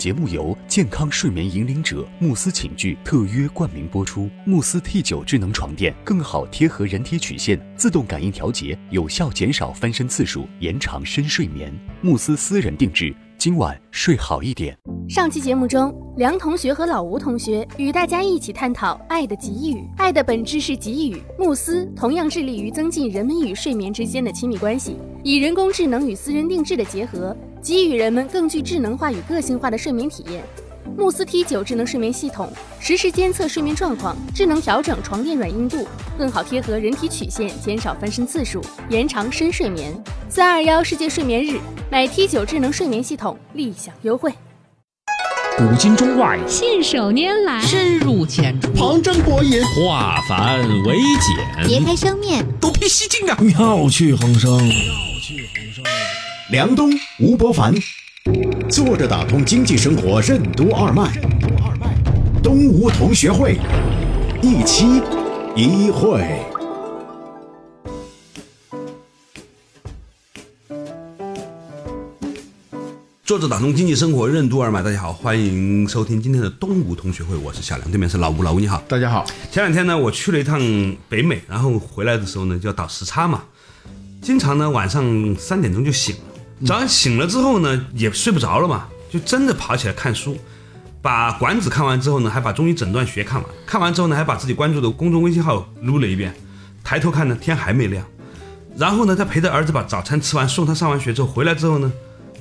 [0.00, 4.30] 节目由健康睡眠引领者慕斯寝具特约冠名播出。
[4.46, 11.70] 慕斯 T 九智能床垫更好贴合人体曲线，自动感应调节，有效减少翻身次数，延长深睡眠。
[12.00, 14.74] 慕斯私人定制，今晚睡好一点。
[15.06, 19.84] 上期节目中，梁同学和老吴同学与大家一起探讨爱的给予。
[19.98, 21.22] 爱的本质是给予。
[21.38, 27.36] 慕斯同样致力于增进人们与睡眠之间的亲密关系，以人工智能与私人定制的结合。
[27.62, 30.42] 给予人们更具智能化与个性化的睡眠体验。
[30.96, 35.86] 慕斯 T 九智能睡眠系统实时监测睡眠状况，智能调整床垫软硬度，
[36.18, 39.94] 更好贴合人体曲线，减少翻身次数，延长深睡眠。
[40.28, 41.58] 三二幺世界睡眠日，
[41.90, 44.32] 买 T 九智能睡眠系统立享优惠。
[45.58, 53.36] 古今中外，信手拈来，深入浅出，旁征博引，化繁为简，别开生面，独辟蹊径啊！
[53.40, 54.70] 妙趣横生，妙
[55.22, 55.84] 趣横生。
[56.50, 56.90] 梁冬、
[57.20, 57.72] 吴伯凡，
[58.68, 61.08] 坐着打通经济生活任督二脉，
[62.42, 63.56] 东吴同学会，
[64.42, 65.00] 一期
[65.54, 66.44] 一会。
[73.24, 79.24] 坐着打通经济生活任督二脉，大家好，欢迎收听今天的东吴同学会，我是小梁，对面是老吴，老吴你好，大家好。
[79.52, 80.58] 前两天呢，我去了一趟
[81.08, 83.44] 北美，然后回来的时候呢，就要倒时差嘛，
[84.20, 86.22] 经常呢晚上三点钟就醒了。
[86.66, 90.36] 早上醒了之后呢，也睡不着了嘛，就真的跑起来看书，
[91.00, 96.34] 把《管子》看完之后呢，还把《中医诊断学》看完，看完之后呢，还把自己关注的公众微信号撸了一遍，
[96.84, 98.04] 抬头看呢，天还没亮，
[98.76, 101.90] 然后呢，再陪着儿子把早餐吃完，送他上完学之后回来之后呢，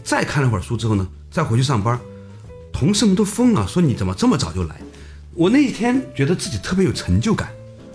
[0.03, 1.98] 再看了会儿书之后呢，再回去上班，
[2.73, 4.76] 同事们都疯了，说你怎么这么早就来？
[5.33, 7.50] 我那一天觉得自己特别有成就感，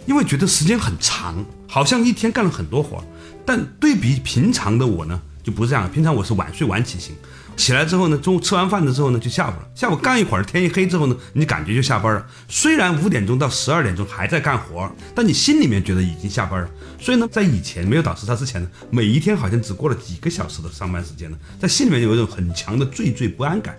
[0.06, 3.04] 因为觉得时间很长，好像一天干了很多活，
[3.44, 5.20] 但对比平常的我呢？
[5.44, 7.14] 就不是这样，平常我是晚睡晚起型，
[7.54, 9.68] 起来之后呢，中午吃完饭的时候呢，就下午了。
[9.74, 12.26] 下午干一会儿，天一黑之后呢，你感觉就下班了。
[12.48, 16.68] 虽然五点钟到十二点钟还在干活，但你心里面觉得已经下班了。
[16.98, 23.76] 所以呢，在以前没有倒时差之前呢，每一天好像只过了几个小时的上班时间呢，在心里面有一种很强的惴惴不安感。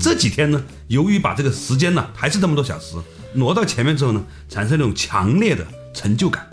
[0.00, 2.96] 这几天呢，由于把这个时间呢，还是这么多小时
[3.34, 6.44] 挪到前面之后呢，产生那种强烈的成就感。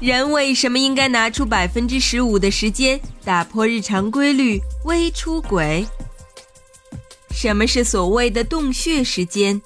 [0.00, 5.86] 人为什么应该拿出百分之十五的时间打破日常规律，微出轨？
[7.30, 9.60] 什么是所谓的洞穴时间？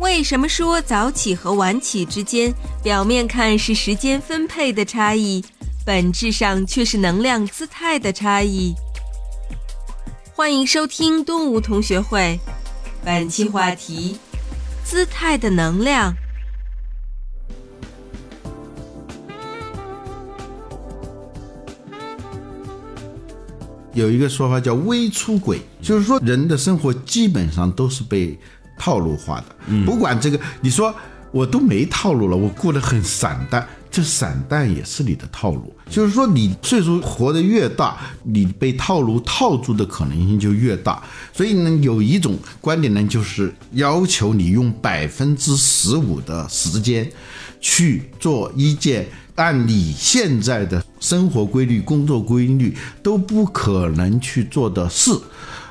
[0.00, 2.52] 为什么说早起和晚起之间
[2.82, 5.44] 表面看是时间分配的差异，
[5.86, 8.74] 本质上却是能量姿态的差异？
[10.34, 12.40] 欢迎收听东吴同学会，
[13.04, 14.18] 本期话题：
[14.84, 16.12] 姿态的能量。
[23.94, 28.38] 有一个说法叫微出轨，就是说人的生活基本上都是被
[28.78, 29.46] 套路化的。
[29.66, 30.94] 嗯，不管这个，你说
[31.30, 35.74] 我都没套路了，我过得很散淡，这散淡也是你的套路。
[35.90, 41.02] 就是说，你岁数活得越大，你被套路套住的可能性就越大。
[41.32, 47.10] 所以呢，有一种观点呢，就是要求你用百分之十五的时间
[47.60, 49.06] 去做一件。
[49.34, 55.10] 按你现在的生活规律、工作规律都不可能去做的事，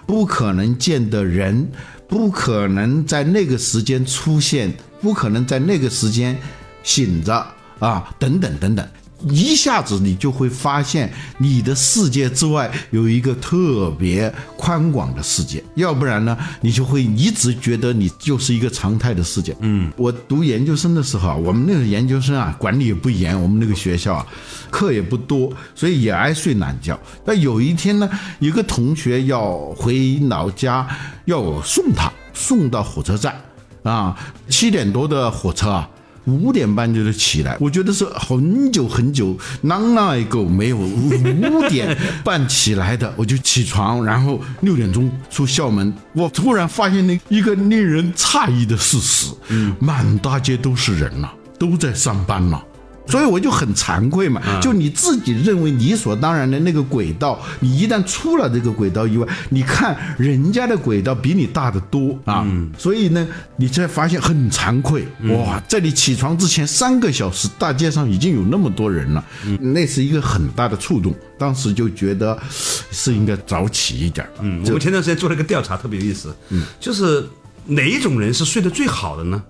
[0.05, 1.67] 不可能见的人，
[2.07, 6.37] 不可能在那个时间出现，不可能在那个时间
[6.83, 7.43] 醒着
[7.79, 8.87] 啊，等等等等。
[9.29, 19.55] 一下子你就会发现，你的世界之外有一个特别宽广的世界，要不然呢，你就会一直觉得你就是一个常态的世界。
[19.59, 24.25] 嗯，我读研究生的时候啊，我们那个研究生啊，管理也不严，我们那个学校啊，
[24.69, 26.99] 课也不多，所以也爱睡懒觉。
[27.25, 30.87] 但有一天呢，有个同学要回老家，
[31.25, 33.39] 要我送他，送到火车站，
[33.83, 34.17] 啊，
[34.49, 35.89] 七点多的火车啊。
[36.25, 52.63] 五点半就得起来，我觉得是很久很久，long long ago 没有五点半起来的，我就起床，然后六点钟出校门，我突然发现了一个令人诧异的事实，嗯，满大街都是人了，都在上班了。
[53.07, 63.27] 所以我就很惭愧嘛，就你自己认为理所当然的那个轨道，你一旦出了这个轨道以外，你看人家的轨道比你大得多啊，所以呢，
[63.57, 69.25] 你才发现很惭愧哇，在你起床之前三个小时，大街上已经有那么多人了，
[69.59, 72.37] 那是一个很大的触动，当时就觉得
[72.91, 74.27] 是应该早起一点。
[74.39, 77.27] 嗯，我们前段时间做了一个调查，特别有意思，嗯，就是
[77.65, 79.41] 哪一种人是睡得最好的呢？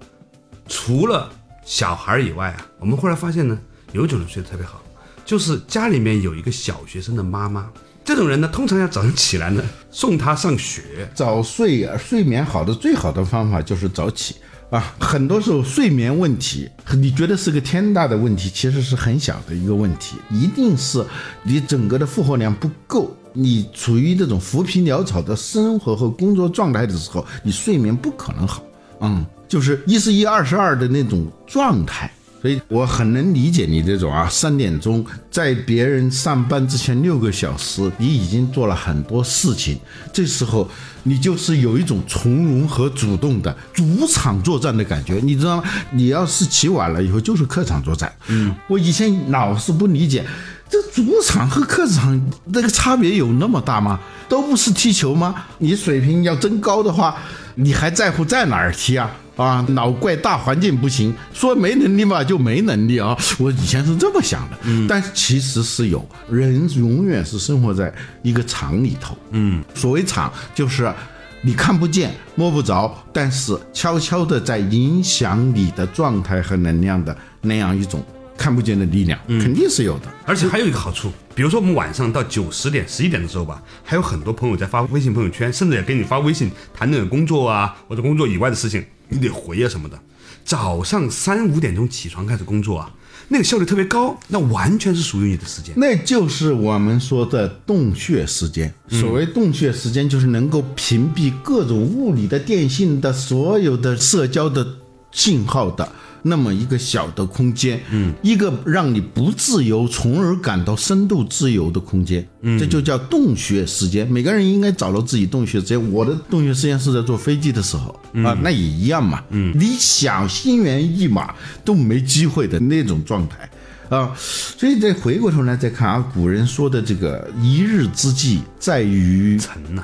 [0.67, 1.29] 除了
[1.63, 3.57] 小孩以外啊，我们后来发现呢，
[3.91, 4.81] 有一种人睡得特别好，
[5.25, 7.69] 就是家里面有一个小学生的妈妈，
[8.03, 11.09] 这种人呢，通常要早上起来呢，送他上学。
[11.13, 14.35] 早睡啊，睡眠好的最好的方法就是早起
[14.71, 14.93] 啊。
[14.99, 20.17] 很多时候睡眠问题，你觉得是个天大的问题，其实是很小的一个问题。
[20.31, 21.05] 一定是
[21.43, 28.63] 你整个的负荷量不够，你处于这种浮皮潦草的生活和工作状态的时候，你睡眠不可能好。
[29.01, 32.09] 嗯，就是一是一二十二的那种状态。
[32.41, 39.77] 所以我很能理解你这种啊，三点钟在别人上班之前六个小时，你已经做了很多事情，
[40.11, 40.67] 这时候
[41.03, 45.63] 你就是有一种从容和主动的主场作战的感觉，你知道吗？
[45.91, 48.11] 你要是起晚了以后就是客场作战。
[48.29, 50.25] 嗯，我以前老是不理解，
[50.67, 53.99] 这主场和客场那个差别有那么大吗？
[54.27, 55.45] 都不是踢球吗？
[55.59, 57.15] 你水平要真高的话，
[57.53, 59.11] 你还在乎在哪儿踢啊？
[59.35, 63.17] 啊，老怪大环境不行，说没能力嘛就没能力啊！
[63.39, 67.91] 我以前是这么想的，嗯，但其实是有人永远是生活在
[68.21, 70.93] 一个场里头，嗯，所谓场就是
[71.41, 78.03] 你看不见摸不着，但是悄悄的在影响你的状态和能量的那样一种
[78.37, 80.07] 看不见的力量，肯定是有的。
[80.25, 88.85] 而且还有一个好处，比如说我们晚上到九十点、十一点的时候吧，还有很多朋友在发微信朋友圈，甚至也给你发微信谈论工作啊或者工作以外的事情。
[89.11, 89.99] 你得回啊什么的，
[90.45, 92.89] 早上三五点钟起床开始工作啊，
[93.27, 98.73] 那个效率特别高，那完全是属于你的时间，那就是我们说的洞穴时间。
[98.89, 104.65] 所谓洞穴时间，就是能够屏蔽各种物理的、电信的、所有的社交的
[105.11, 105.91] 信号的。
[106.23, 114.07] 那么一个小的空间，嗯，一个让你不自由，从而感到深度自由的空间，嗯，这就叫洞穴时间。
[114.07, 115.91] 每个人应该找到自己洞穴时间。
[115.91, 117.89] 我的洞穴时间是在坐飞机的时候
[118.23, 121.33] 啊，那也一样嘛，嗯，你想心猿意马
[121.65, 123.49] 都没机会的那种状态
[123.89, 124.13] 啊。
[124.15, 129.83] 所以再回过头来再看啊，古人说的这个一日之计在于晨呐，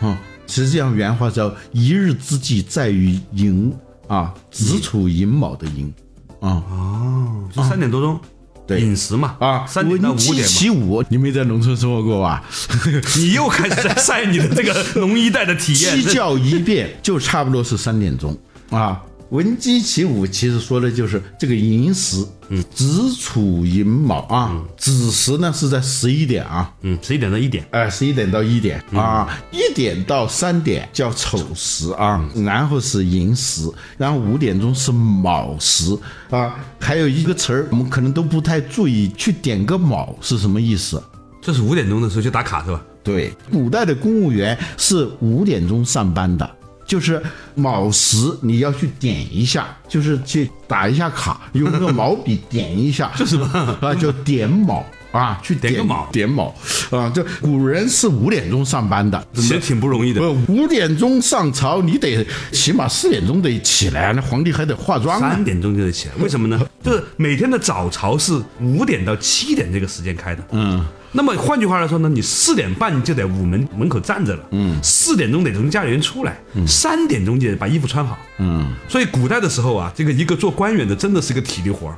[0.00, 3.70] 啊，实际上原话叫一日之计在于寅。
[4.08, 5.92] 啊，子处寅卯的寅，
[6.40, 8.18] 啊哦，就三点多钟，
[8.66, 12.44] 对，饮食嘛，啊，三点到五点起五，你没在农村生活过吧？
[13.16, 15.96] 你又开始在晒你的这个 农一代的体验。
[15.96, 18.36] 鸡叫一遍就差不多是三点钟
[18.70, 19.00] 啊。
[19.30, 33.68] 闻鸡起舞，其实说的就是这个寅时，嗯，子处寅卯啊，子时呢是在十一点啊，嗯，十一点到一点，哎，十一点到一点啊，一点到三点叫丑时啊，然后是寅时，
[33.98, 35.98] 然后五点钟是卯时
[36.30, 41.02] 啊，还有一个词儿我们可能都不太注意，去点个卯是什么意思？
[41.42, 42.80] 这是五点钟的时候去打卡是吧？
[43.02, 46.48] 对，古代的公务员是五点钟上班的。
[46.86, 47.20] 就是
[47.54, 53.44] 卯时你要去点一下，就是去打一下卡，用那个毛笔点一下，就什么
[53.80, 53.94] 啊？
[53.94, 56.54] 叫点卯啊，去点个卯，点卯
[56.90, 57.10] 啊。
[57.14, 60.22] 这古人是五点钟上班的，其实挺不容易的。
[60.48, 65.18] 五点钟上朝，你得起码四点钟得起来，那皇帝还得化妆。
[65.18, 66.60] 三点钟就得起来，为什么呢？
[66.84, 70.44] 就是每天的早朝是五点到七点这个时间开的。
[70.52, 70.86] 嗯。
[71.12, 81.96] 那么换句话来说呢，你四点半就得午门门口站着了，嗯，四点钟得从家里人出来，嗯，三点钟就得把衣服穿好，嗯，所以古代的时候啊，这个一个做官员的真的是个体力活儿，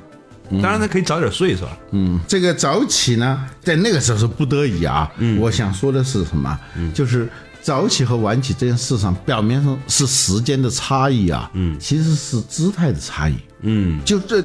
[0.63, 1.79] 当然他可以早点睡是吧？
[1.91, 6.59] 嗯，这个早起呢，在那个时候是不得已啊，嗯，我想说的是什么？
[6.77, 7.29] 嗯，就是。
[7.61, 14.45] 早起和晚起这件事上，表面上是时间的差异啊，嗯，其实是姿态的差异，嗯，就这，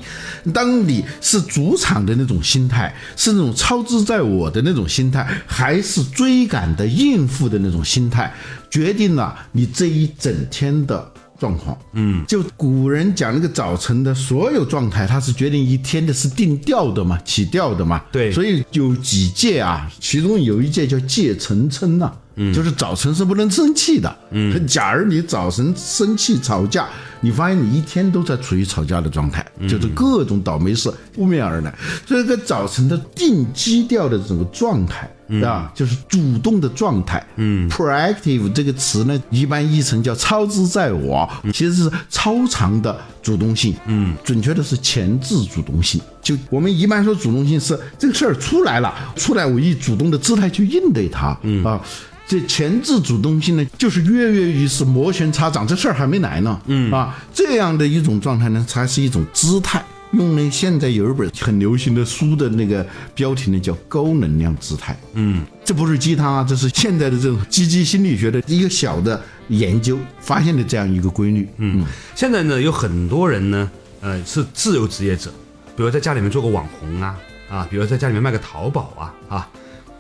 [0.54, 8.34] 当你是主场的那种心态，是那种超支在我的那种心态，还是追赶的应付的那种心态，
[8.70, 22.12] 决定了你这一整天的状况，嗯，就古人讲那个早晨的所有状态，它是决定一天的，是定调的嘛，起调的嘛，对，所以有几届啊，其中有一届叫戒晨称呐。
[22.36, 24.16] 嗯，就是早晨是不能生气的。
[24.32, 26.88] 嗯，假如你早晨生气吵架，
[27.22, 31.74] 你发现你一天都在处于吵架的状态，就是各种倒霉事扑面而来。
[32.06, 35.10] 这个早晨的定基调的这个状态。
[35.42, 37.26] 啊，就是主动的状态。
[37.38, 43.74] 嗯，proactive 这个词呢，一般译成叫超之在我，其实是超常的主动性。
[43.88, 46.00] 嗯，准确的是前置主动性。
[46.22, 51.36] 就我们一般说主动性是这个事儿出来了，出来我以主动的姿态去应对它。
[51.42, 51.82] 嗯啊，
[52.28, 56.60] 这前置主动性呢，就是跃跃欲试、摩拳擦掌，这事儿还没来呢。
[56.68, 59.84] 嗯啊，这样的一种状态呢，才是一种姿态。
[60.14, 64.96] 用呢现在有一本很流行的书的那个标题呢，叫高能量姿态。
[65.14, 71.50] 嗯，这不是鸡汤啊，这是现在的这种积极心理学的一个小的研究发现的这样一个规律。
[71.58, 71.84] 嗯，
[72.16, 75.32] 现在呢有很多人呢，呃，是自由职业者，
[75.76, 77.18] 比如在家里面做个网红啊，
[77.50, 79.50] 啊，比如在家里面卖个淘宝啊，啊，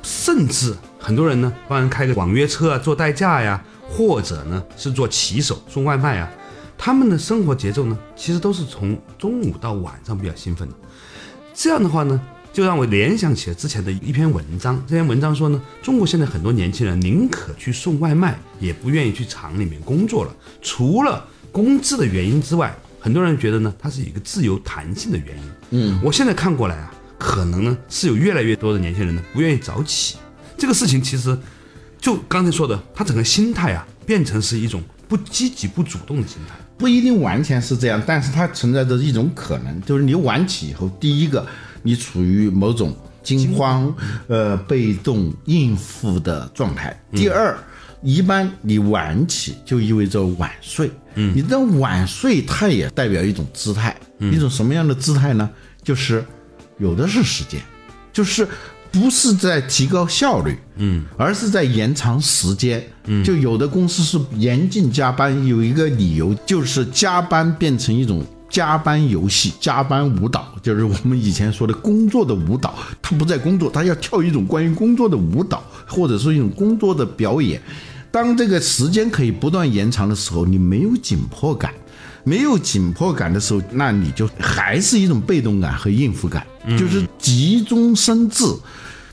[0.03, 6.29] 甚至很多人呢帮人开个网约车啊，做代驾呀，或者呢是做骑手送外卖啊，
[6.77, 10.75] 他们的生活节奏呢，其实都是从中午到晚上比较兴奋的。
[11.53, 12.19] 这样的话呢，
[12.51, 14.83] 就让我联想起了之前的一篇文章。
[14.87, 20.35] 这篇文章说呢，中国现在很多年轻人宁可去送外卖，也不愿意去厂里面工作了。
[20.61, 25.43] 除了工资的原因之外，很多人觉得呢，它是一个自由弹性的原因。
[25.71, 30.17] 嗯，我现在看过来啊，可能呢是有越来越多的年轻人呢不愿意早起。
[30.57, 31.35] 这个事情其实
[31.97, 36.55] 就刚才说的，他整个心态啊变成是一种不积极、不主动的心态。
[36.77, 41.45] 不一定完全是这样，但是它存在着一种可能，就是你晚起以后，第一个
[41.81, 43.95] 你处于某种惊慌、
[44.27, 47.55] 呃被动应付的状态；第二，
[48.01, 50.91] 一般你晚起就意味着晚睡。
[51.15, 55.49] 嗯，你的晚睡它也代表一种姿态，一种什么样的姿态呢？
[55.83, 56.25] 就是
[56.83, 57.59] 有的是时间，
[58.11, 58.47] 就是。
[58.93, 72.75] 不是在提高效率，嗯，而是在延长时间，嗯，就有的公司是严禁加班，有一个理由就是加班变成一种加班游戏、加班舞蹈，就是我们以前说的工作的舞蹈。
[73.01, 77.59] 他不在工作，他要跳一种关于工作的舞蹈，或者说一种工作的表演。
[78.11, 81.73] 当这个时间可以不断延长的时候，你没有紧迫感，
[82.23, 86.45] 没有紧迫感的时候，那你就还是一种被动感和应付感，
[86.77, 88.45] 就是急中生智。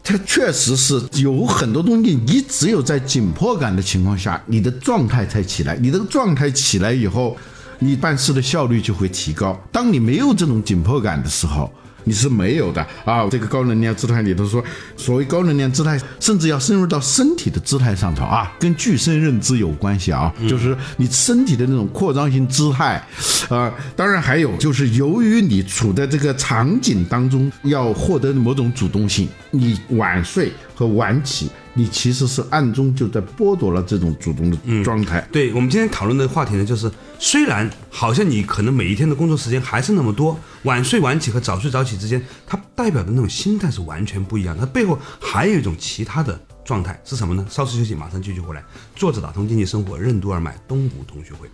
[0.02, 5.76] 它确实是有很多东西，你只有在紧迫感的情况下，你的状态才起来。
[5.76, 7.36] 你的状态起来以后，
[7.78, 9.60] 你办事的效率就会提高。
[9.70, 11.70] 当你没有这种紧迫感的时候，
[12.04, 13.26] 你是没有的啊！
[13.30, 14.62] 这个高能量姿态里头说，
[14.96, 23.02] 所谓高能量姿态，甚至要深入到身体的姿态上头啊，跟具身认知有关系啊，就是你身体的那种扩张性姿态
[23.48, 23.72] 啊。
[23.94, 31.50] 当然还有就是，由于你处在这个场景当中，要获得某种主动性，你晚睡和晚起。
[31.80, 35.26] 你其实是暗中就在剥夺了这种主动的状态。
[35.32, 44.54] 对我们今天讨论的话题呢，就是虽然好像你可能每一天的工作时间还是那么多，晚睡晚起和早睡早起之间，它代表的那种心态是完全不一样。
[44.58, 47.46] 它背后还有一种其他的状态是什么呢？
[47.48, 48.62] 稍事休息，马上继续回来。
[48.94, 51.48] 作者打通经济生活任督二脉东吴同学会。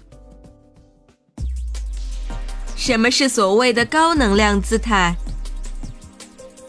[2.74, 5.14] 什么是所谓的高能量姿态？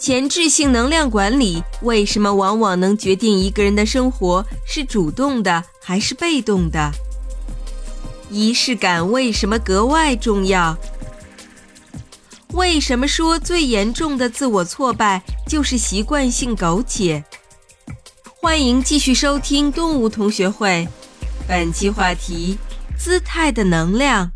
[0.08, 6.90] 前置性能量管理为什么往往能决定一个人的生活是主动的还是被动的？
[8.30, 10.78] 仪式感为什么格外重要？
[12.54, 17.22] 为什么说最严重的自我挫败就是习惯性苟且？
[18.40, 20.88] 欢迎继续收听动物同学会，
[21.50, 22.58] 本期话题：
[22.98, 24.32] 姿态的能量。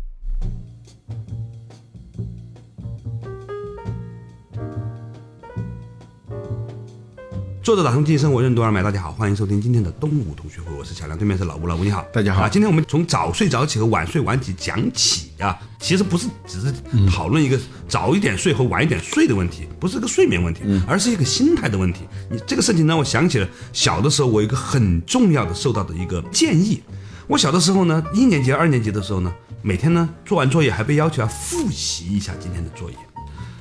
[7.62, 12.48] 作者打通经济生活任督二脉，大家好，欢迎收听今天的东吴同学会，我是小梁，对面是老吴，老吴你好，大家好。
[12.48, 16.74] 今天我们从早睡早起和晚睡晚起讲起啊，其实不是只是
[17.08, 22.00] 讨论一个早一点睡和晚一点睡的问题，不是个睡眠问题，而是一个心态的问题。
[22.28, 26.82] 你这个事情让我想起了小的时候，我一个很重要的受到的一个建议。
[27.28, 32.96] 我小的时候呢，一年级、二年级的时候呢，每天呢做完作业还被要求要复习一下今天的作业。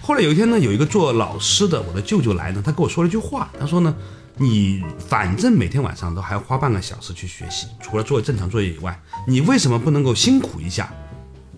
[0.02, 3.96] 后来有一天呢，有一个做老师的我的舅舅来呢，他跟我说了一句话，他说呢，
[4.38, 10.92] 你反正每天晚上都还要花半个小时去学习，除了做正常作业以外，你为什么不能够辛苦一下，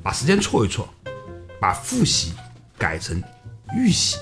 [0.03, 0.87] 把时间错一错，
[1.59, 2.33] 把复习
[2.77, 3.21] 改成
[3.77, 4.17] 预习？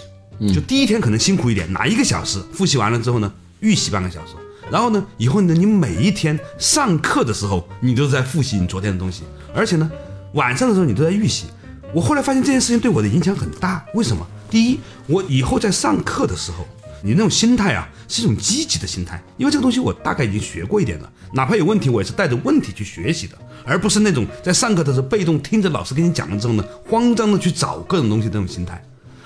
[0.53, 4.33] 就第一天可能辛苦一点，拿一个小时复习完了之后呢，预习半个小时，
[4.69, 9.23] 然后呢，以后呢，你每一天上课的时候，你都在复习你昨天的东西，
[9.53, 9.89] 而且呢，
[10.33, 11.47] 晚上的时候你都在预习。
[11.93, 14.25] 我后来发现这件事情对我的影响很大，为什么？
[14.49, 16.65] 第一，我以后在上课的时候，
[17.03, 28.81] 你那种心态啊，是一种积极的心态，因为这个东西我大概已经学过一点了，哪怕有问题，我也是带着问题去学习的，而不是那种在上课的时候被动听着老师跟你讲了之后呢，慌张的去找各种东西这种心态。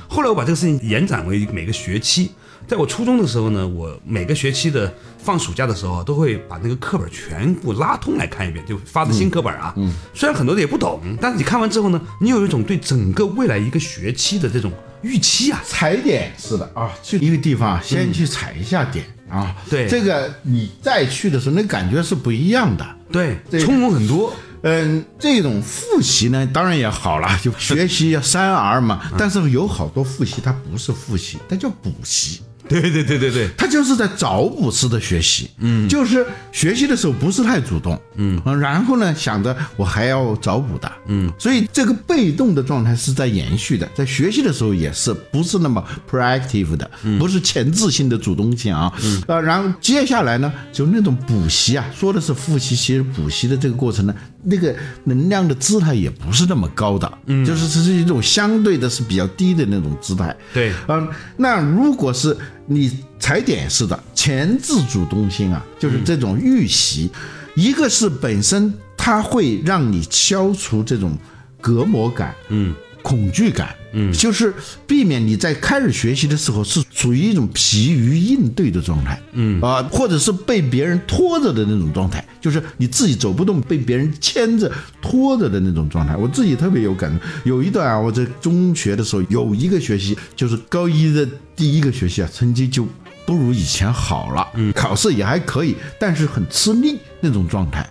[0.07, 2.31] 后来我把这个事情延展为每个学期。
[2.67, 9.73] 在我初中的时候呢，我每个学期的放暑假的时候，都会把那个课本全部拉通来看一遍，就发的新课本啊。
[9.77, 14.71] 嗯，虽然很多的也不懂，但是你看完之后呢，你有一种对整个未来一个学期的这种
[15.01, 15.61] 预期啊。
[15.65, 19.55] 踩点是的啊，去一个地方先去踩一下点啊。
[19.69, 22.85] 对，这个你再去的时候，那感觉是不一样的。
[23.11, 24.33] 对，从容很多。
[24.65, 28.99] 嗯，这种复习呢，当然也好了，就学习要三 R 嘛。
[29.15, 32.41] 但是有好多复习它不是复习，它叫补习。
[32.67, 54.75] 对对对对对，他就是在找补式的学习，嗯，就是学习的时候不是太主动，嗯，然后呢想着我还要找补的，嗯，所以这个被动的状态是在延续的，在学习的时候也是不是那么 proactive 的，不是前置性的主动性啊，嗯，呃，然后接下来呢就那种补习啊，说的是复习，其实补习的这个过程呢，那个
[55.05, 60.71] 能量的姿态也不是那么高的，嗯，就是这是一种相对的是比较低的那种姿态，对。
[60.87, 62.37] 嗯，那如果是
[62.67, 67.09] 你踩点式的前置主动性啊，就是这种预习，
[67.55, 71.17] 一个是本身它会让你消除这种
[71.59, 74.53] 隔膜感，嗯，恐惧感，嗯，就是
[74.85, 84.69] 避免你在开始学习的时候是处于一种疲于应对的状态，嗯啊，或者是被别人拖着的那种状态，就是你自己走不动，被别人牵着
[85.01, 86.13] 拖着的那种状态。
[86.17, 91.25] 我自己特别有感受，有一段啊，我在中学的时候有一个学习，就是高一的
[91.55, 92.85] 第一个学期啊，成绩就
[93.25, 97.89] 不如以前好了，嗯，考试也还可以，但是很吃力那种状态。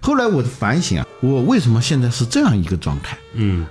[0.00, 3.16] 后来我反省啊，我为什么现在是这样一个状态？
[3.32, 3.66] 嗯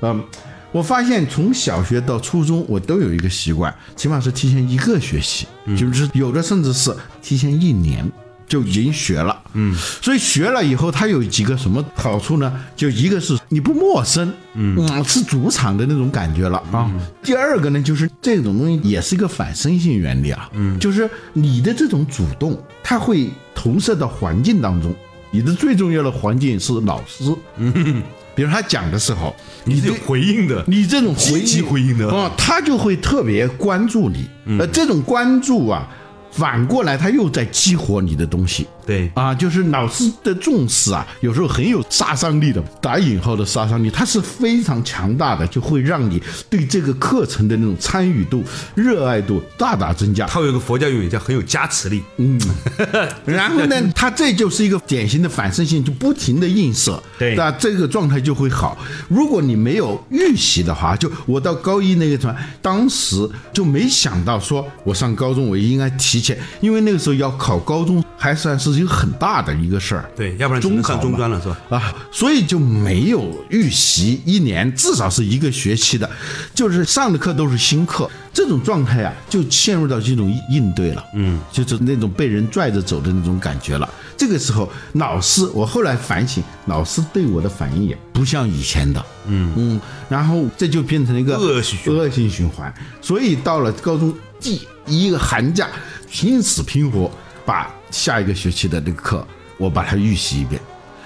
[0.76, 8.06] 我发现从小学到初中，我都有一个习惯，起码是提前一个学期，就是有的甚至是提前一年
[8.46, 9.42] 就已经学了。
[9.54, 12.54] 嗯，所以学了以后，它有几个什么好处呢？
[12.76, 16.92] 就一个是你不陌生，嗯，是主场的那种感觉了啊。
[17.24, 24.94] 第二个呢，就是这种东西也是一个反身性原理啊，嗯，就是你的这种主动，它会投射到环境当中。
[25.36, 27.26] 你的最重要的环境是老师，
[27.58, 28.02] 嗯，
[28.34, 32.08] 比如他讲的时候，你是有回应的，你这种回积极回应的。
[32.08, 35.86] 哦，他就会特别关注你，呃，这种关注啊，
[36.32, 48.44] 反过来他又在激活你的东西，对啊，就是老师的重视啊，有时候很有杀伤力的，打引号的杀伤力，它是非常强大的，就会让你对这个课程的那种参与度、
[48.76, 50.28] 热爱度大大增加。
[50.28, 52.40] 它有一个佛教用语叫很有加持力，嗯，
[53.26, 58.78] 然后呢，它这就是一个典型的反身性，就不停的映射，对那这个状态就会好。
[59.08, 70.10] 如果你没有预习的话，就我到高一那个团，当时就没想到说我上高中我应该提前，因为那个时候要考高中，还算是一个很大的一个事儿。
[70.16, 71.58] 对，要不然中考中专了是吧？
[71.70, 76.10] 啊，所以就没有预习一年，至少是一个学期的，
[76.54, 83.90] 就是上的课都是新课，这种状态啊，就陷入到这种应对了，嗯，就是那种被人拽着走的那种感觉了。
[84.18, 92.74] 这个时候，老师，我后来反省，老师对我的反应也不像以前的，嗯嗯，然后这就变成了一个恶性恶性循环。
[93.02, 95.68] 所以到了高中第一个寒假，
[96.10, 97.12] 拼死拼活
[97.46, 99.26] 把下一个学期的那个课
[99.58, 100.62] 我把它预习一遍。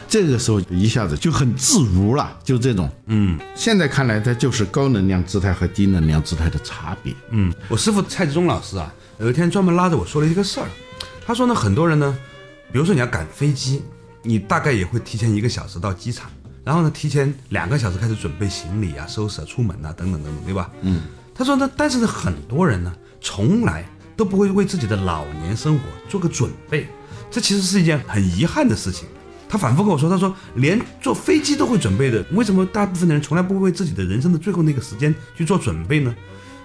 [0.07, 7.13] 这个时候一下子就很自如了，就这种，嗯，现在看来，它就是高能量姿态和低能量姿态的差别。
[7.29, 10.65] 嗯，我师傅蔡志忠老师啊，有一天专门拉着我说了一个事儿，
[11.23, 12.17] 他说呢，很多人呢，
[12.71, 13.83] 比如说你要赶飞机，
[14.23, 16.27] 你大概也会提前一个小时到机场，
[16.63, 20.71] 然后呢，提前两个小时开始准备行李啊、收拾啊、出门啊等等等等，对吧？
[20.81, 21.03] 嗯，
[21.35, 23.87] 他说呢，但是呢，很多人呢，从来
[24.19, 26.85] 都不会为自己的老年生活做个准备，
[27.31, 29.07] 这其实是一件很遗憾的事情。
[29.47, 36.13] 他反复跟我说，他说连坐飞机都会准备的，为什么大部分的人从来不会为自己的人生的最后那个时间去做准备呢？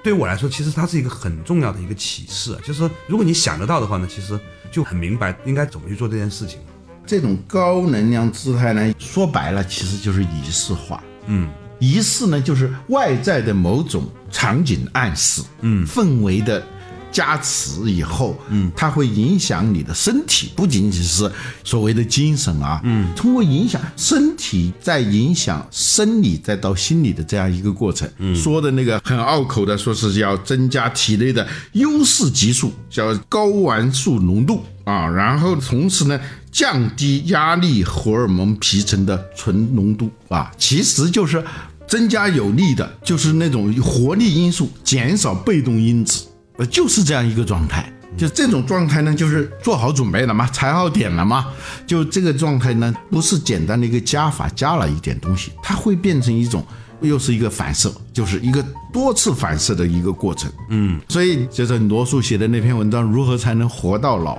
[0.03, 4.37] 对于我来说，其实它是一个很重要的一个启示啊，就是说，如果你想得到的话呢，其实
[4.73, 6.59] 就很明白应该怎么去做这件事情。
[7.07, 11.01] 这种高能量姿态呢，说白了其实就是仪式化。
[11.27, 16.67] 嗯，仪式呢，就是外在的某种场景暗示，嗯，氛围的
[17.15, 21.31] 加持以后，嗯，它会影响你的身体，不仅仅是
[21.63, 28.11] 所谓的精神啊，嗯，通过影响身体，再影响生理，再到心理的这样一个过程。
[28.19, 36.21] 嗯，说的那个很拗口的，说是要增加体内的优势激素，叫睾丸素浓度啊，然后同时呢。
[36.55, 41.45] 降低压力荷尔蒙皮层的纯浓度啊，其实就是
[41.89, 46.25] 增加有利的，就是那种活力因素，减少被动因子，
[46.57, 47.91] 呃，就是这样一个状态。
[48.17, 51.47] 就这种状态呢，就是做好准备了嘛，踩好点了嘛。
[51.87, 56.65] 就这个状态呢，不是简单的一个加法，加了一点东西，它会变成一种，
[57.01, 60.49] 又是一个反射，就是一个多次反射的一个过程。
[60.71, 64.39] 嗯，所以就是罗素写的那篇文章《如何才能活到老》，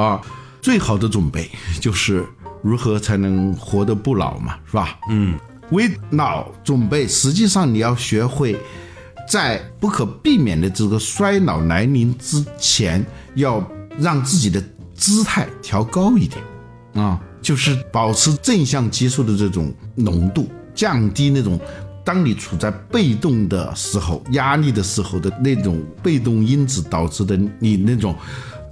[0.00, 0.20] 啊。
[0.60, 2.24] 最好的准备就是
[2.62, 4.96] 如何才能活得不老嘛，是吧？
[5.10, 5.36] 嗯，
[5.72, 8.56] 为老准备，实际上你要学会
[9.28, 13.04] 在不可避免的这个衰老来临之前，
[13.34, 13.66] 要
[13.98, 14.62] 让自己的
[14.94, 16.44] 姿态调高一点
[16.94, 21.58] 啊，就是保持正向激素的这种浓度，降低那种
[22.04, 28.14] 当你处在被动的时候、压力的时候的那种被动因子导致的你那种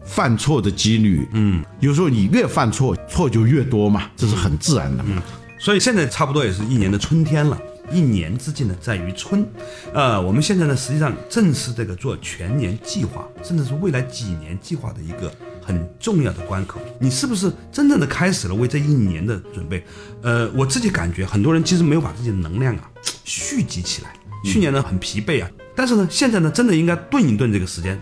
[0.05, 5.23] 犯错的几率，嗯，有时候你越犯错，错就越多嘛，这是很自然的嘛。
[5.59, 7.57] 所以现在差不多也是一年的春天了。
[7.91, 9.47] 一年之计呢，在于春。
[9.93, 16.81] 呃，我们现在呢，实际上正是这个做全年计划，甚至是未来几年计划的一个很重要的关口。
[16.99, 19.85] 你是不是真正的开始了为这一年的准备？
[20.23, 22.91] 呃，我自己感觉很多人其实没有把自己的能量啊
[23.25, 24.13] 蓄积起来。
[24.45, 28.01] 去年呢很疲惫啊，但是呢，现在呢，真的应该顿一顿这个时间，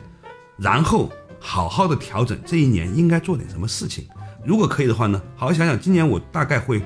[0.57, 4.07] 然后好好的调整这一年应该做点什么事情。
[4.45, 6.83] 如果可以的话呢，好好想想今年我大概会。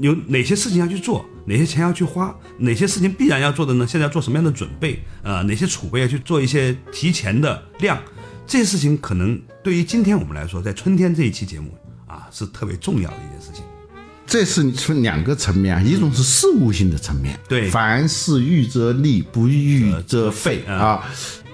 [0.00, 3.86] 有哪些事情要去做，哪些钱要去花，哪些事情必然要做的呢？
[3.86, 4.98] 现在要做什么样的准备？
[5.22, 8.02] 呃，哪些储备要去做一些提前的量？
[8.46, 11.72] 这些事情可能对于今天我们来说，在春天这一期节目
[12.06, 13.62] 啊，是特别重要的一件事情。
[14.26, 21.04] 这是从两个层面啊，一种是事务性的层面，对，凡事预则立，不预则废啊。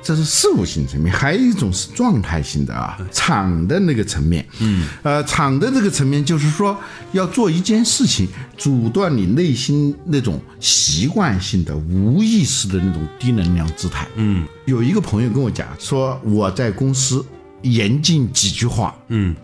[0.06, 4.46] 这是事务性层面，还有一种是状态性的啊，场的那个层面。
[4.60, 6.78] 嗯，呃，场的这个层面就是说，
[7.10, 14.06] 要做一件事情，阻断你内心那种习惯性的、无意识的那种低能量姿态。
[14.14, 17.26] 嗯，有一个朋友跟我讲说，我在公司
[17.62, 19.34] 严禁几句话，嗯，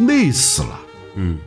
[0.00, 0.78] 累死了，
[1.16, 1.38] 嗯，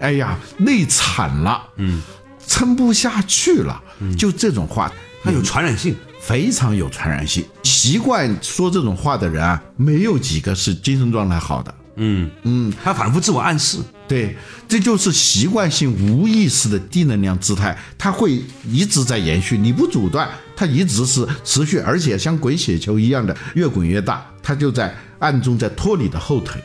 [0.00, 2.02] 哎呀，累惨了，嗯，
[2.48, 3.80] 撑不下去了，
[4.18, 4.90] 就这种话，
[5.22, 5.94] 它有传染性。
[6.26, 11.72] 非常有传染性，习惯说这种话的人啊，没有几个是精神状态好的。
[11.98, 14.36] 嗯嗯，他反复自我暗示，对，
[14.66, 19.56] 这就是习惯性无意识的低能量姿态，它会一直在延续。
[19.56, 26.60] 你不阻断，它一直是持续，而且像滚雪球一样的越滚越大，它就在暗中在拖你的后腿。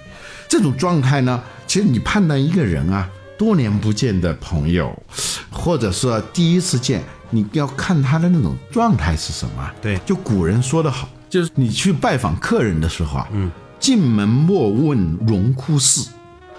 [0.50, 4.92] 这种状态呢，其实你判断一个人啊，多年不见的朋友，
[5.52, 7.04] 或者说第一次见。
[7.32, 9.72] 你要看他的那种状态是什么？
[9.82, 16.08] 对，就古人说的好，就是你去拜访客人的时候啊，嗯，进门莫问荣枯事，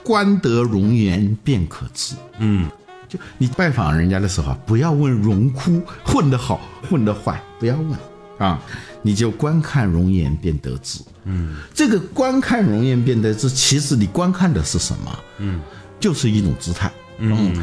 [0.02, 2.14] 观得容颜便可知。
[2.38, 2.68] 嗯，
[3.08, 7.94] 就你拜访人家的时候啊，不要问荣枯混得好混得坏，不要问
[8.38, 8.58] 啊，
[9.02, 11.00] 你就观看容颜便得知。
[11.24, 15.18] 嗯，这个观看容颜便得知，其实你观看的是什么？
[15.38, 15.60] 嗯，
[16.00, 16.90] 就是一种姿态。
[17.18, 17.54] 嗯，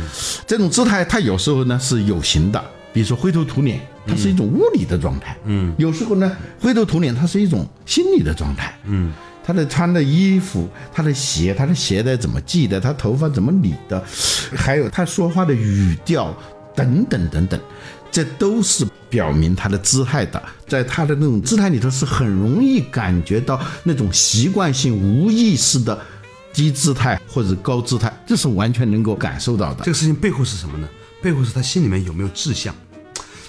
[0.48, 2.64] 这种姿态它有时候呢是有形的。
[2.92, 5.38] 比如说灰头土脸，它是一种物理的状态。
[5.46, 8.74] 嗯，有时候呢，灰头土脸它是一种心理的状态。
[8.86, 9.12] 嗯，
[9.46, 14.04] 他的穿的衣服，他的鞋，他的鞋带怎么系的，他头发怎么理的，
[14.56, 16.36] 还有他说话的语调
[16.76, 17.60] 等等等等，
[18.12, 20.42] 这都是表明他的姿态的。
[20.68, 26.00] 在他的那种姿态里头，是很容易感觉到那种习惯性无意识的
[26.54, 29.84] 低姿态或者高姿态，这是完全能够感受到的。
[29.84, 30.88] 这个事情背后是什么呢？
[31.22, 32.74] 背后是他心里面有没有志向，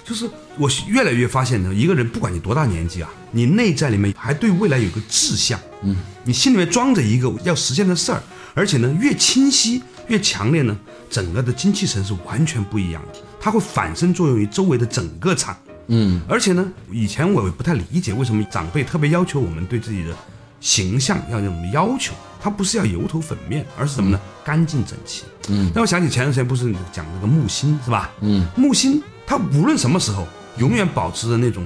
[0.03, 8.21] 就是我越来越发现呢，一个人不管你多大年纪啊，你内在里面还对未来有个志向，嗯，你心里面装着一个要实现的事儿，
[8.53, 10.77] 而且呢越清晰越强烈呢，
[11.09, 15.55] 整个的精气神是完全不一样的，它会反身作用于周围的整个场，
[15.87, 20.13] 嗯，而且呢，以前我也不太理解为什么长辈特别要求我们对自己的
[20.59, 22.13] 形象要有要求。
[22.41, 24.19] 它不是要油头粉面，而是什么呢？
[24.43, 25.23] 干净整齐。
[25.49, 28.09] 嗯，让我想起前段时间不是讲那个木星是吧？
[28.21, 30.27] 嗯，木星他无论什么时候，
[30.57, 31.65] 永远保持着那种，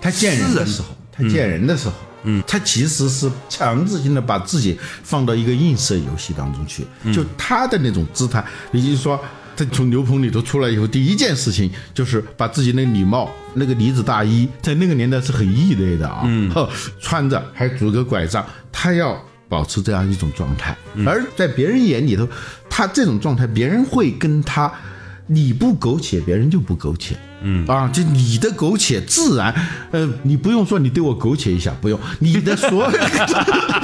[0.00, 9.18] 他见人的时候，他见人的时候，嗯，他其实是强制性的把自己放到一个映射游戏当中去，就他的那种姿态，也就是说。
[9.58, 16.52] 他从牛棚里头出来以后，第一件事情就是把自己那礼帽、那个呢子大衣，在那个年代是很异类的啊，嗯，
[17.00, 19.18] 穿着还拄个拐杖，他要。
[19.48, 22.28] 保持这样一种状态，而在别人眼里头，
[22.68, 24.72] 他这种状态，别人会跟他，
[25.28, 27.64] 你不苟且，别人就不苟且，嗯。
[27.66, 29.54] 啊，就你的苟且自然，
[29.92, 32.98] 呃，你不用说你对我苟且一下，不用，你的所有，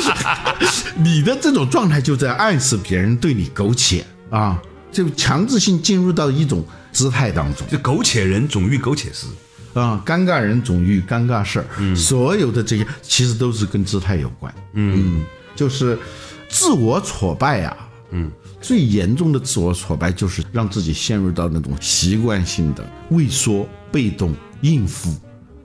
[0.98, 9.27] 你的这种状态就在暗示别人对你苟且啊，就强制性进入到一种姿态当中，就苟且人总遇苟且事，
[9.75, 15.22] 啊，尴尬人总遇尴尬事儿，嗯，所有的这些其实都是跟姿态有关，嗯。
[15.55, 15.99] 就是
[16.49, 17.77] 自我挫败呀，
[18.11, 25.15] 嗯，最严重的自我挫败就是让自己陷入到那种习惯性的畏缩、被动、应付，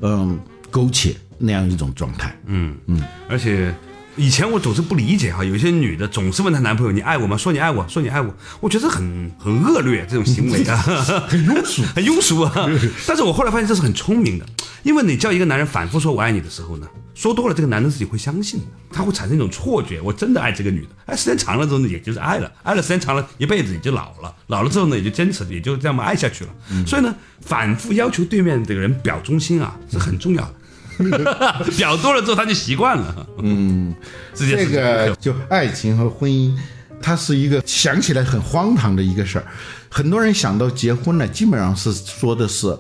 [0.01, 2.75] 嗯，苟且那样一种状态，嗯。
[2.87, 3.73] 嗯，而且。
[4.19, 10.75] 以前我总是不理解哈，有些女的总是问她男朋友：“你爱我吗？”说你爱我，说你爱我，我觉得很很恶劣这种行为啊，
[11.29, 12.51] 很庸俗， 很庸俗啊。
[13.05, 14.45] 但是我后来发现这是很聪明的，
[14.87, 20.87] 因为你叫一个男人反复说我爱你的时候呢，说多了，这个男人自己会相信的，他会产生一种错觉，我真的爱这个女的。
[21.07, 26.51] 哎，时间长了之后呢，也就是爱了，爱了时间长了，一辈子也就老了，老了之后呢，也就坚持，也就这样爱下去了。
[26.85, 30.53] 所以呢，反复要求对面这个人表忠心啊，是很重要的。
[31.77, 33.27] 表多了之后，他就习惯了。
[33.39, 33.93] 嗯，
[34.33, 36.57] 这这个就爱情和婚姻，
[37.01, 39.45] 它是一个想起来很荒唐的一个事儿。
[39.89, 42.73] 很多人想到结婚呢，基本上是说的是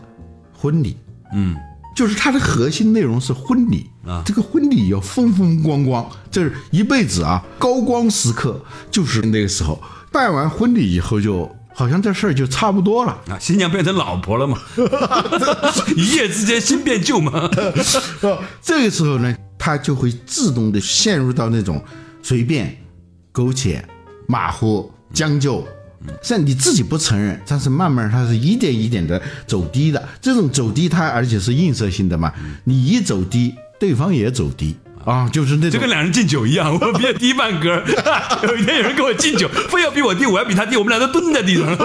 [0.53, 0.95] 婚礼。
[1.33, 1.57] 嗯，
[1.97, 9.81] 就是它的核心内容是婚礼啊，这个婚礼要风风光光，这是一辈子啊高光时刻，就是那个时候
[10.11, 11.51] 办完婚礼以后就。
[11.73, 14.57] 好像这事儿就差不多了啊，新娘变成老婆了嘛，
[15.95, 17.47] 一夜之间新变旧嘛。
[18.63, 21.79] 这个时候呢，他就会自动的陷入到那种
[22.23, 22.75] 随便、
[23.31, 23.87] 苟且、
[24.27, 25.63] 马虎、将就，
[26.21, 30.07] 虽然你自己不承认，但是慢慢它是一点一点的走低的。
[30.21, 32.31] 这种走低，它而且是映射性的嘛，
[32.65, 34.75] 你一走低，对方也走低。
[35.05, 37.81] 啊，就是那种，就跟两人敬酒一样，我比他低半格。
[38.43, 41.65] 有一天有人给我敬酒，非要比我低，我要比他低，我们俩都蹲在地上，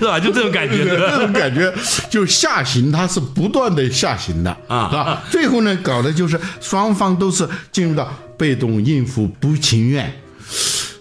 [0.04, 0.18] 吧？
[0.18, 1.72] 就这种感觉，这种感觉
[2.10, 5.22] 就下行，它是不断的下行的啊啊！
[5.30, 10.12] 最后呢，搞的就是双方都是进入到被动应付、不情愿，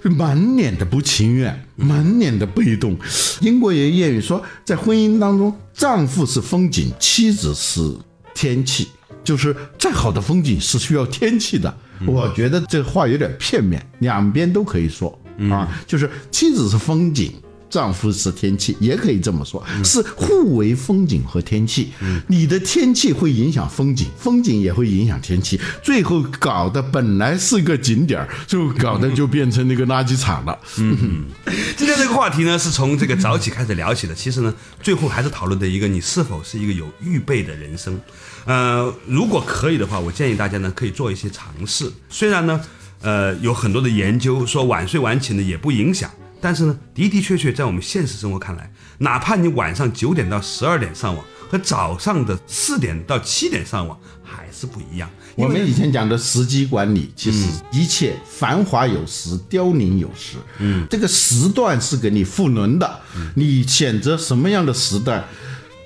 [0.04, 2.98] 满脸的不情愿，满脸的被动。
[3.42, 7.96] 英国有谚语说，在婚姻当中，丈夫是风景，妻子是。
[8.40, 8.88] 天气
[9.24, 17.34] 就是再好的风景是需要天气的，我觉得这话有点片面，两边都可以说啊，就是妻子是风景。
[17.70, 21.90] 丈夫是天气，也可以这么说，是互为风景和天气。
[22.28, 30.58] 你的天气会影响风景，风景也会影响天气，最后搞得本来是个景点儿，就搞得就变成那个垃圾场了。
[30.78, 31.26] 嗯，
[31.76, 34.16] 今天这个话题呢，是从这个早起开始聊起的。
[34.16, 38.00] 其实呢，最后还是讨论的一个你是否是一个有预备的人生。
[38.46, 41.92] 呃，如果可以的话，我建议大家呢可以做一些尝试。
[42.10, 42.62] 虽然呢，
[43.02, 46.10] 呃，有很多的研究说晚睡晚起呢也不影响。
[46.40, 55.10] 但是呢，的的确确，在我们现实生活看来，哪怕你晚上九点到十二点上网，和早上的四点到七点上网还是不一样。
[55.36, 60.38] 我们以前讲的时机管理，其实一切繁华有时，凋零有时。
[60.60, 63.00] 嗯，这个时段是给你赋能的，
[63.36, 65.24] 你选择什么样的时段，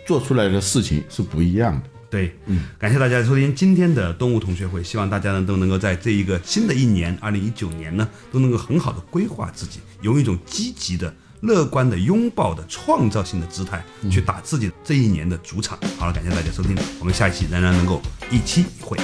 [0.06, 1.90] 做出来的事情是不一样的。
[2.12, 15.80] 对，嗯，感谢大家收听今天的动物同学会，希望大家呢都能够在这一个新的一年，二零一九年呢，都能够很好的规划自己，用一种积极的、乐观的、拥抱的、创造性的姿态去打自己这一年的主场。
[15.98, 18.98] 好了，感谢大家收听，我们下一期仍然能够一期一会。